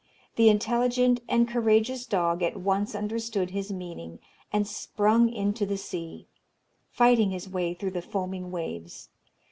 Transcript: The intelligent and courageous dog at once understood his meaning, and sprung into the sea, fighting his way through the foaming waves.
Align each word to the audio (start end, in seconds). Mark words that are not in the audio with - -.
The 0.35 0.49
intelligent 0.49 1.19
and 1.29 1.47
courageous 1.47 2.07
dog 2.07 2.41
at 2.41 2.57
once 2.57 2.95
understood 2.95 3.51
his 3.51 3.71
meaning, 3.71 4.17
and 4.51 4.65
sprung 4.67 5.29
into 5.31 5.63
the 5.63 5.77
sea, 5.77 6.25
fighting 6.89 7.29
his 7.29 7.47
way 7.47 7.75
through 7.75 7.91
the 7.91 8.01
foaming 8.01 8.49
waves. 8.49 9.09